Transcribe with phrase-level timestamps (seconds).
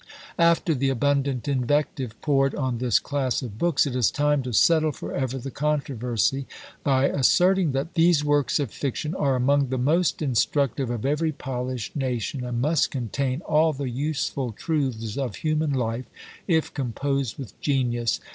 [0.39, 4.91] After the abundant invective poured on this class of books, it is time to settle
[4.91, 6.47] for ever the controversy,
[6.83, 11.95] by asserting that these works of fiction are among the most instructive of every polished
[11.95, 16.05] nation, and must contain all the useful truths of human life,
[16.47, 18.19] if composed with genius.